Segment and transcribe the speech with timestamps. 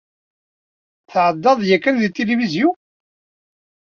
[1.11, 2.69] Tɛeddaḍ-d yakan deg tilivizyu?